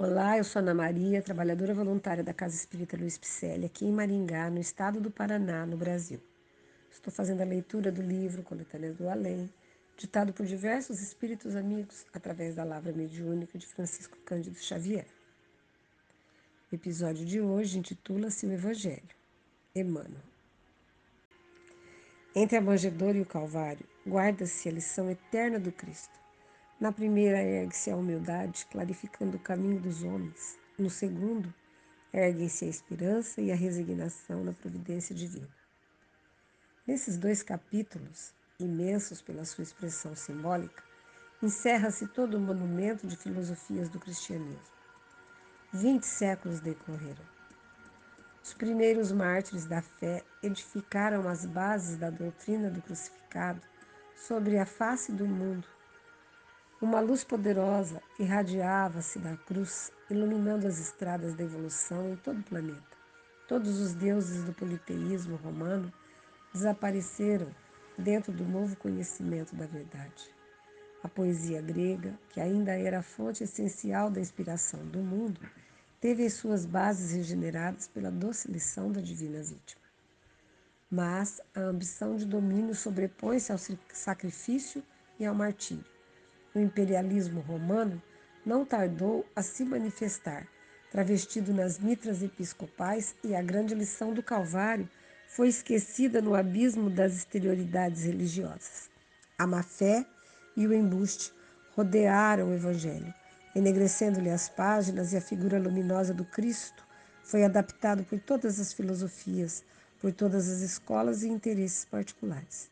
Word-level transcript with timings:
Olá, 0.00 0.38
eu 0.38 0.44
sou 0.44 0.60
Ana 0.62 0.72
Maria, 0.72 1.20
trabalhadora 1.20 1.74
voluntária 1.74 2.22
da 2.22 2.32
Casa 2.32 2.54
Espírita 2.54 2.96
Luiz 2.96 3.18
Picelli, 3.18 3.66
aqui 3.66 3.84
em 3.84 3.90
Maringá, 3.90 4.48
no 4.48 4.60
estado 4.60 5.00
do 5.00 5.10
Paraná, 5.10 5.66
no 5.66 5.76
Brasil. 5.76 6.22
Estou 6.88 7.12
fazendo 7.12 7.40
a 7.40 7.44
leitura 7.44 7.90
do 7.90 8.00
livro 8.00 8.44
Coletâneas 8.44 8.94
do 8.94 9.08
Além, 9.08 9.52
ditado 9.96 10.32
por 10.32 10.46
diversos 10.46 11.00
espíritos 11.00 11.56
amigos 11.56 12.06
através 12.12 12.54
da 12.54 12.62
Lavra 12.62 12.92
Mediúnica 12.92 13.58
de 13.58 13.66
Francisco 13.66 14.16
Cândido 14.18 14.56
Xavier. 14.60 15.08
O 16.70 16.76
episódio 16.76 17.26
de 17.26 17.40
hoje 17.40 17.80
intitula-se 17.80 18.46
O 18.46 18.52
Evangelho, 18.52 19.16
Emmanuel. 19.74 20.22
Entre 22.36 22.56
a 22.56 22.60
manjedoura 22.60 23.18
e 23.18 23.22
o 23.22 23.26
Calvário, 23.26 23.84
guarda-se 24.06 24.68
a 24.68 24.72
lição 24.72 25.10
eterna 25.10 25.58
do 25.58 25.72
Cristo 25.72 26.27
na 26.80 26.92
primeira, 26.92 27.42
ergue-se 27.42 27.90
a 27.90 27.96
humildade, 27.96 28.64
clarificando 28.70 29.36
o 29.36 29.40
caminho 29.40 29.80
dos 29.80 30.04
homens. 30.04 30.56
No 30.78 30.88
segundo, 30.88 31.52
erguem-se 32.12 32.66
a 32.66 32.68
esperança 32.68 33.40
e 33.40 33.50
a 33.50 33.56
resignação 33.56 34.44
na 34.44 34.52
providência 34.52 35.12
divina. 35.12 35.48
Nesses 36.86 37.18
dois 37.18 37.42
capítulos, 37.42 38.32
imensos 38.60 39.20
pela 39.20 39.44
sua 39.44 39.62
expressão 39.62 40.14
simbólica, 40.14 40.84
encerra-se 41.42 42.06
todo 42.06 42.36
o 42.36 42.40
monumento 42.40 43.08
de 43.08 43.16
filosofias 43.16 43.88
do 43.88 43.98
cristianismo. 43.98 44.62
Vinte 45.72 46.06
séculos 46.06 46.60
decorreram. 46.60 47.26
Os 48.40 48.54
primeiros 48.54 49.10
mártires 49.10 49.66
da 49.66 49.82
fé 49.82 50.24
edificaram 50.44 51.28
as 51.28 51.44
bases 51.44 51.96
da 51.96 52.08
doutrina 52.08 52.70
do 52.70 52.80
crucificado 52.80 53.60
sobre 54.14 54.58
a 54.58 54.64
face 54.64 55.10
do 55.12 55.26
mundo 55.26 55.66
uma 56.80 57.00
luz 57.00 57.24
poderosa 57.24 58.00
irradiava-se 58.20 59.18
da 59.18 59.36
cruz, 59.36 59.90
iluminando 60.08 60.64
as 60.64 60.78
estradas 60.78 61.34
da 61.34 61.42
evolução 61.42 62.12
em 62.12 62.16
todo 62.16 62.38
o 62.38 62.44
planeta. 62.44 62.96
Todos 63.48 63.80
os 63.80 63.94
deuses 63.94 64.44
do 64.44 64.52
politeísmo 64.52 65.34
romano 65.36 65.92
desapareceram 66.52 67.48
dentro 67.98 68.32
do 68.32 68.44
novo 68.44 68.76
conhecimento 68.76 69.56
da 69.56 69.66
verdade. 69.66 70.32
A 71.02 71.08
poesia 71.08 71.60
grega, 71.60 72.16
que 72.28 72.40
ainda 72.40 72.72
era 72.72 73.00
a 73.00 73.02
fonte 73.02 73.42
essencial 73.42 74.08
da 74.08 74.20
inspiração 74.20 74.86
do 74.86 75.00
mundo, 75.00 75.40
teve 76.00 76.24
as 76.24 76.34
suas 76.34 76.64
bases 76.64 77.12
regeneradas 77.12 77.88
pela 77.88 78.10
doce 78.10 78.50
lição 78.50 78.92
da 78.92 79.00
divina 79.00 79.42
vítima. 79.42 79.82
Mas 80.88 81.40
a 81.56 81.60
ambição 81.60 82.14
de 82.14 82.24
domínio 82.24 82.74
sobrepõe-se 82.74 83.50
ao 83.50 83.58
sacrifício 83.92 84.82
e 85.18 85.26
ao 85.26 85.34
martírio 85.34 85.97
o 86.54 86.58
imperialismo 86.58 87.40
romano 87.40 88.02
não 88.44 88.64
tardou 88.64 89.26
a 89.36 89.42
se 89.42 89.64
manifestar, 89.64 90.46
travestido 90.90 91.52
nas 91.52 91.78
mitras 91.78 92.22
episcopais, 92.22 93.14
e 93.22 93.34
a 93.34 93.42
grande 93.42 93.74
lição 93.74 94.12
do 94.12 94.22
Calvário 94.22 94.88
foi 95.28 95.48
esquecida 95.48 96.22
no 96.22 96.34
abismo 96.34 96.88
das 96.88 97.14
exterioridades 97.14 98.04
religiosas. 98.04 98.88
A 99.36 99.46
má-fé 99.46 100.06
e 100.56 100.66
o 100.66 100.72
embuste 100.72 101.32
rodearam 101.76 102.48
o 102.48 102.54
Evangelho, 102.54 103.12
enegrecendo-lhe 103.54 104.30
as 104.30 104.48
páginas 104.48 105.12
e 105.12 105.16
a 105.16 105.20
figura 105.20 105.58
luminosa 105.58 106.14
do 106.14 106.24
Cristo 106.24 106.86
foi 107.22 107.44
adaptado 107.44 108.02
por 108.04 108.18
todas 108.18 108.58
as 108.58 108.72
filosofias, 108.72 109.62
por 110.00 110.12
todas 110.12 110.48
as 110.48 110.60
escolas 110.60 111.22
e 111.22 111.28
interesses 111.28 111.84
particulares. 111.84 112.70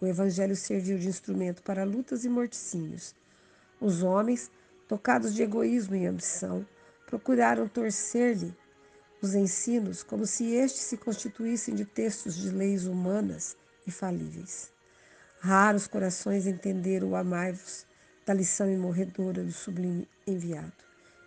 O 0.00 0.06
Evangelho 0.06 0.56
serviu 0.56 0.98
de 0.98 1.08
instrumento 1.08 1.62
para 1.62 1.84
lutas 1.84 2.24
e 2.24 2.28
morticínios. 2.28 3.14
Os 3.80 4.02
homens, 4.02 4.50
tocados 4.88 5.34
de 5.34 5.42
egoísmo 5.42 5.94
e 5.94 6.06
ambição, 6.06 6.66
procuraram 7.06 7.68
torcer-lhe 7.68 8.54
os 9.22 9.34
ensinos 9.34 10.02
como 10.02 10.26
se 10.26 10.52
estes 10.52 10.82
se 10.82 10.96
constituíssem 10.96 11.74
de 11.74 11.84
textos 11.84 12.36
de 12.36 12.50
leis 12.50 12.86
humanas 12.86 13.56
e 13.86 13.90
falíveis. 13.90 14.72
Raros 15.40 15.86
corações 15.86 16.46
entenderam 16.46 17.10
o 17.10 17.16
amai-vos 17.16 17.86
da 18.26 18.34
lição 18.34 18.70
imorredora 18.70 19.42
do 19.42 19.52
sublime 19.52 20.08
enviado. 20.26 20.72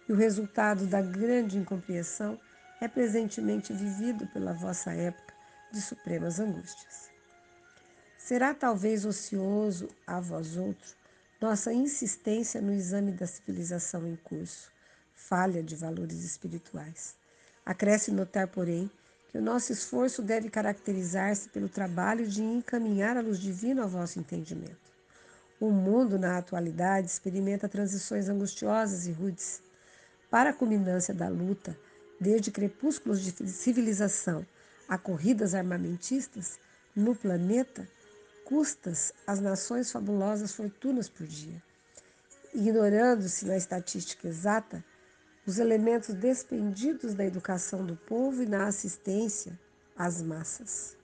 E 0.08 0.12
o 0.12 0.16
resultado 0.16 0.86
da 0.88 1.02
grande 1.02 1.58
incompreensão 1.58 2.40
é 2.82 2.88
presentemente 2.88 3.74
vivido 3.74 4.28
pela 4.28 4.54
vossa 4.54 4.92
época 4.92 5.34
de 5.72 5.82
supremas 5.82 6.40
angústias. 6.40 7.17
Será 8.28 8.54
talvez 8.54 9.06
ocioso 9.06 9.88
a 10.06 10.20
vós 10.20 10.58
outro 10.58 10.98
nossa 11.40 11.72
insistência 11.72 12.60
no 12.60 12.74
exame 12.74 13.14
da 13.14 13.26
civilização 13.26 14.06
em 14.06 14.18
curso, 14.18 14.70
falha 15.16 15.64
de 15.64 15.78
valores 15.78 16.26
espirituais. 16.26 17.16
Acresce 17.66 18.12
notar, 18.12 18.50
porém, 18.50 18.92
que 19.30 19.38
o 19.38 19.42
nosso 19.42 19.72
esforço 19.72 20.22
deve 20.22 20.50
caracterizar-se 20.50 21.48
pelo 21.48 21.70
trabalho 21.70 22.28
de 22.28 22.44
encaminhar 22.44 23.16
a 23.16 23.22
luz 23.22 23.40
divina 23.40 23.84
ao 23.84 23.88
vosso 23.88 24.20
entendimento. 24.20 24.92
O 25.58 25.72
mundo, 25.72 26.20
na 26.20 26.38
atualidade, 26.38 27.08
experimenta 27.08 27.70
transições 27.70 28.28
angustiosas 28.28 29.08
e 29.08 29.12
rudes. 29.14 29.62
Para 30.30 30.50
a 30.50 30.54
culminância 30.54 31.14
da 31.14 31.30
luta, 31.30 31.80
desde 32.20 32.52
crepúsculos 32.52 33.22
de 33.22 33.32
civilização 33.48 34.46
a 34.86 34.98
corridas 34.98 35.56
armamentistas, 35.56 36.60
no 36.94 37.16
planeta, 37.16 37.88
custas 38.48 39.12
às 39.28 39.42
nações 39.42 39.92
fabulosas 39.92 40.54
fortunas 40.54 41.10
por 41.10 41.28
dia, 41.28 41.62
ignorando-se 42.56 43.46
na 43.46 43.58
estatística 43.58 44.26
exata 44.26 44.82
os 45.46 45.60
elementos 45.60 46.16
despendidos 46.16 47.14
da 47.14 47.26
educação 47.26 47.86
do 47.86 47.98
povo 47.98 48.42
e 48.42 48.46
na 48.46 48.66
assistência 48.68 49.60
às 49.98 50.22
massas. 50.22 50.96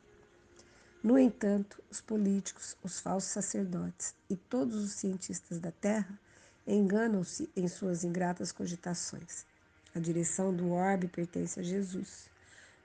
No 1.04 1.20
entanto, 1.20 1.84
os 1.92 2.00
políticos, 2.00 2.78
os 2.82 3.02
falsos 3.02 3.32
sacerdotes 3.32 4.16
e 4.30 4.38
todos 4.38 4.82
os 4.82 4.94
cientistas 4.94 5.60
da 5.60 5.72
Terra 5.72 6.18
enganam-se 6.66 7.50
em 7.58 7.68
suas 7.68 8.06
ingratas 8.06 8.54
cogitações. 8.54 9.46
A 9.94 10.00
direção 10.00 10.56
do 10.56 10.72
orbe 10.72 11.10
pertence 11.10 11.60
a 11.60 11.64
Jesus, 11.64 12.30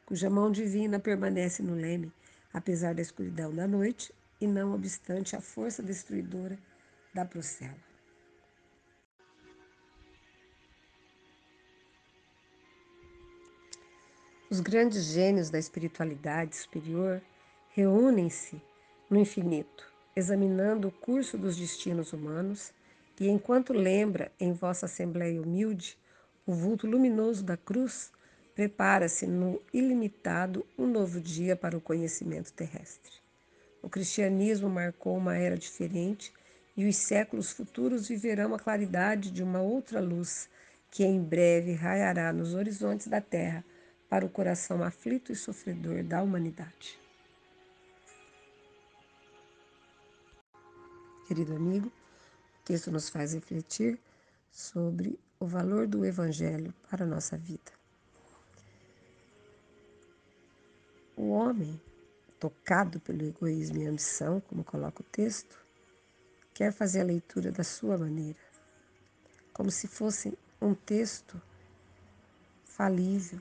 cuja 0.05 0.29
mão 0.29 0.51
divina 0.51 0.99
permanece 0.99 1.63
no 1.63 1.77
leme, 1.77 2.13
apesar 2.53 2.93
da 2.93 3.03
escuridão 3.03 3.55
da 3.55 3.69
noite 3.69 4.13
e 4.41 4.47
não 4.47 4.75
obstante 4.75 5.35
a 5.37 5.41
força 5.41 5.83
destruidora 5.83 6.59
da 7.13 7.25
Procela. 7.25 7.89
Os 14.51 14.61
grandes 14.61 15.05
gênios 15.05 15.51
da 15.51 15.59
espiritualidade 15.59 16.57
superior 16.57 17.21
reúnem-se 17.71 18.63
no 19.11 19.19
infinito, 19.19 19.93
examinando 20.17 20.89
o 20.89 20.93
curso 20.93 21.37
dos 21.37 21.55
destinos 21.57 22.15
humanos, 22.15 22.73
e 23.21 23.29
enquanto 23.29 23.73
lembra 23.73 24.33
em 24.41 24.53
vossa 24.53 24.87
assembleia 24.87 25.43
humilde 25.43 25.99
o 26.47 26.55
vulto 26.55 26.87
luminoso 26.87 27.45
da 27.45 27.57
cruz, 27.57 28.11
prepara-se 28.55 29.27
no 29.27 29.61
ilimitado 29.73 30.65
um 30.79 30.87
novo 30.87 31.21
dia 31.21 31.55
para 31.55 31.77
o 31.77 31.81
conhecimento 31.81 32.53
terrestre. 32.53 33.28
O 33.83 33.89
cristianismo 33.89 34.69
marcou 34.69 35.17
uma 35.17 35.37
era 35.37 35.57
diferente 35.57 36.33
e 36.77 36.87
os 36.89 36.97
séculos 36.97 37.51
futuros 37.51 38.09
viverão 38.09 38.55
a 38.55 38.59
claridade 38.59 39.31
de 39.31 39.43
uma 39.43 39.61
outra 39.61 40.01
luz 40.01 40.49
que 40.91 41.05
em 41.05 41.23
breve 41.23 41.73
raiará 41.73 42.33
nos 42.33 42.55
horizontes 42.55 43.07
da 43.09 43.21
terra 43.21 43.65
para 44.09 44.25
o 44.25 44.29
coração 44.29 44.83
aflito 44.83 45.33
e 45.33 45.37
sofredor 45.37 46.03
da 46.03 46.23
humanidade. 46.23 46.99
Querido 51.27 51.55
amigo, 51.55 51.89
o 51.89 52.65
texto 52.65 52.91
nos 52.91 53.09
faz 53.09 53.35
refletir 53.35 53.99
sobre 54.51 55.19
o 55.39 55.47
valor 55.47 55.87
do 55.87 56.05
Evangelho 56.05 56.73
para 56.91 57.05
a 57.05 57.07
nossa 57.07 57.37
vida. 57.37 57.71
O 61.17 61.31
homem 61.31 61.79
tocado 62.39 63.01
pelo 63.01 63.25
egoísmo 63.25 63.79
e 63.79 63.87
ambição, 63.87 64.41
como 64.41 64.65
coloca 64.65 65.03
o 65.03 65.05
texto, 65.05 65.59
quer 66.55 66.73
fazer 66.73 67.01
a 67.01 67.05
leitura 67.05 67.51
da 67.51 67.65
sua 67.65 67.97
maneira, 67.99 68.39
como 69.53 69.71
se 69.71 69.87
fosse 69.87 70.37
um 70.61 70.75
texto 70.75 71.41
falível, 72.65 73.41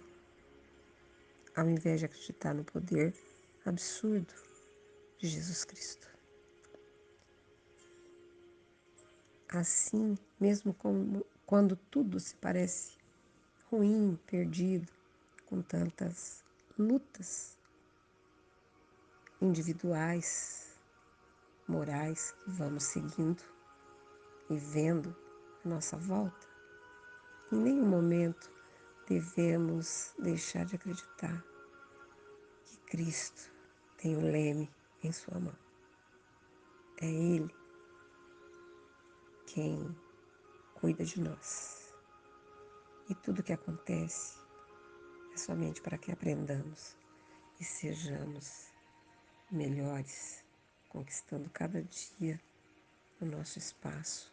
ao 1.55 1.69
invés 1.69 1.99
de 1.99 2.05
acreditar 2.05 2.53
no 2.53 2.63
poder 2.63 3.13
absurdo 3.65 4.33
de 5.19 5.27
Jesus 5.27 5.65
Cristo. 5.65 6.07
Assim, 9.49 10.17
mesmo 10.39 10.73
como, 10.73 11.25
quando 11.45 11.75
tudo 11.75 12.19
se 12.19 12.35
parece 12.35 12.97
ruim, 13.71 14.19
perdido, 14.27 14.91
com 15.45 15.61
tantas 15.61 16.43
lutas, 16.77 17.56
individuais, 19.41 20.79
morais 21.67 22.31
que 22.31 22.49
vamos 22.51 22.83
seguindo 22.83 23.43
e 24.49 24.55
vendo 24.57 25.15
a 25.63 25.69
nossa 25.69 25.97
volta, 25.97 26.47
Em 27.51 27.57
nenhum 27.57 27.85
momento 27.85 28.51
devemos 29.07 30.13
deixar 30.19 30.65
de 30.65 30.75
acreditar 30.75 31.41
que 32.65 32.77
Cristo 32.87 33.51
tem 33.97 34.17
o 34.17 34.21
leme 34.21 34.69
em 35.01 35.11
sua 35.13 35.39
mão. 35.39 35.55
É 37.01 37.05
Ele 37.05 37.55
quem 39.45 39.95
cuida 40.73 41.05
de 41.05 41.21
nós. 41.21 41.93
E 43.09 43.15
tudo 43.15 43.43
que 43.43 43.53
acontece 43.53 44.37
é 45.33 45.37
somente 45.37 45.81
para 45.81 45.97
que 45.97 46.11
aprendamos 46.11 46.97
e 47.59 47.63
sejamos 47.63 48.73
melhores, 49.51 50.43
conquistando 50.89 51.49
cada 51.49 51.81
dia 51.83 52.39
o 53.21 53.25
nosso 53.25 53.57
espaço, 53.57 54.31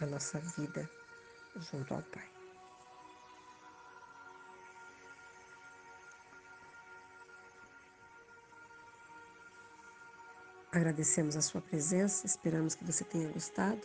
a 0.00 0.06
nossa 0.06 0.38
vida 0.38 0.90
junto 1.56 1.94
ao 1.94 2.02
Pai. 2.02 2.28
Agradecemos 10.72 11.36
a 11.36 11.42
sua 11.42 11.60
presença, 11.60 12.26
esperamos 12.26 12.76
que 12.76 12.84
você 12.84 13.02
tenha 13.04 13.28
gostado. 13.32 13.80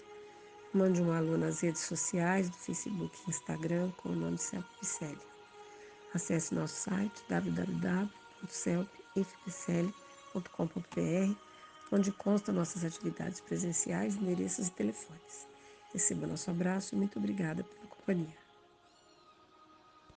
Mande 0.72 1.02
um 1.02 1.12
alô 1.12 1.36
nas 1.36 1.62
redes 1.62 1.82
sociais, 1.82 2.50
do 2.50 2.58
Facebook 2.58 3.18
e 3.26 3.30
Instagram, 3.32 3.92
com 3.92 4.10
o 4.10 4.16
nome 4.16 4.38
Celpe. 4.38 5.26
Acesse 6.14 6.54
nosso 6.54 6.76
site 6.76 7.24
www.celpifpicelli.com.br, 9.16 11.36
onde 11.92 12.12
consta 12.12 12.52
nossas 12.52 12.84
atividades 12.84 13.40
presenciais, 13.40 14.16
endereços 14.16 14.68
e 14.68 14.72
telefones. 14.72 15.48
Receba 15.94 16.28
nosso 16.28 16.52
abraço 16.52 16.94
e 16.94 16.98
muito 16.98 17.18
obrigada 17.18 17.64
pela 17.64 17.88
companhia. 17.88 18.45